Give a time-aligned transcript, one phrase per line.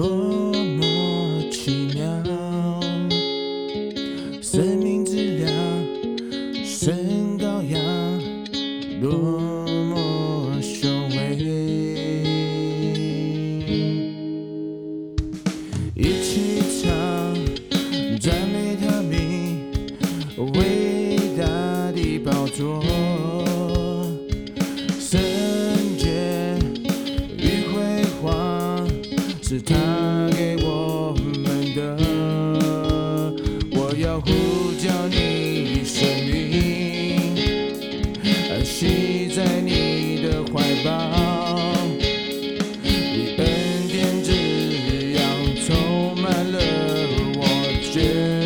[0.00, 2.80] 多么奇妙
[4.40, 5.52] 生命质量
[6.64, 7.78] 身高呀
[8.98, 9.10] 多
[9.68, 11.79] 么雄伟。
[47.92, 48.39] Christian.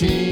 [0.00, 0.27] she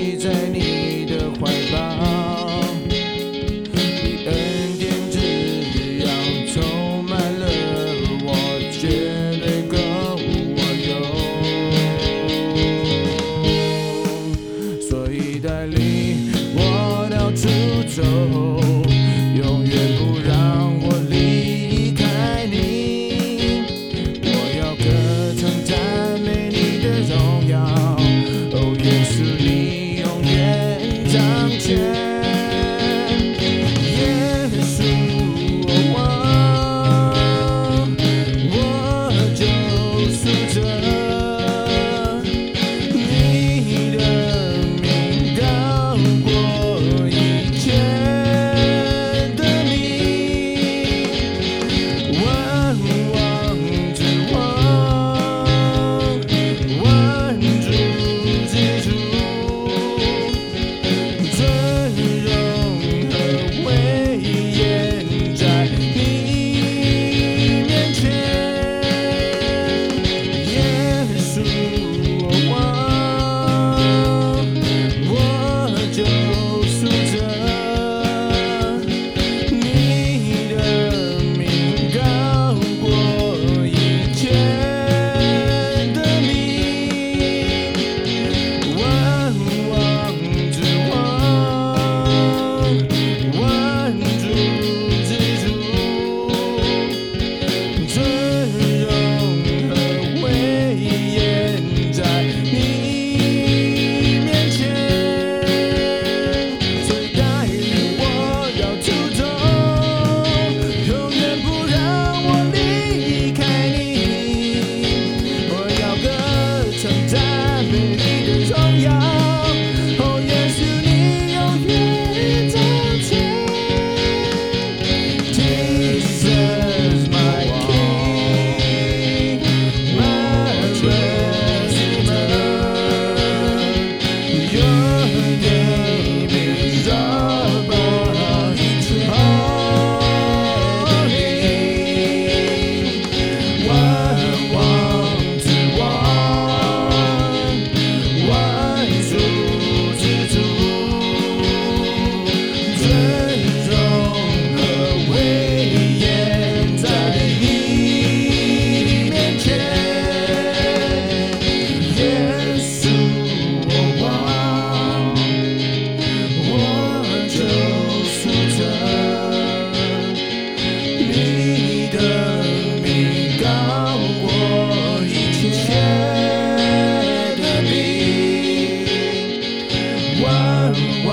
[180.27, 180.75] 万
[181.07, 181.09] 王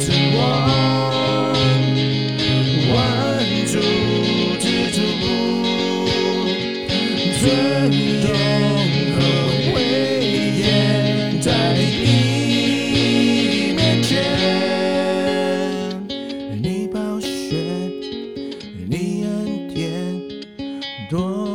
[0.00, 0.40] 之王，
[2.94, 2.96] 万
[3.66, 3.72] 主
[4.58, 4.96] 之主，
[7.38, 7.42] 尊
[8.22, 8.26] 荣
[9.12, 9.16] 和
[9.74, 9.76] 威
[10.58, 10.62] 严
[11.42, 11.46] 在
[11.76, 11.76] 你
[13.76, 14.10] 面前。
[16.62, 17.28] 你暴雪，
[18.88, 18.92] 你
[19.24, 19.28] 恩
[19.74, 19.84] 典，
[21.10, 21.51] 多。